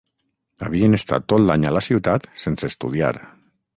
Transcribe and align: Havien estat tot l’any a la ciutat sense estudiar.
Havien 0.67 0.97
estat 0.99 1.27
tot 1.33 1.45
l’any 1.49 1.67
a 1.67 1.73
la 1.79 1.83
ciutat 1.89 2.27
sense 2.45 2.71
estudiar. 2.75 3.13